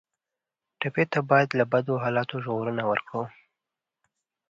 ټپي 0.79 1.03
ته 1.13 1.19
باید 1.29 1.49
له 1.59 1.65
بدو 1.71 1.95
حالاتو 2.03 2.35
ژغورنه 2.43 2.83
ورکړو. 2.91 3.23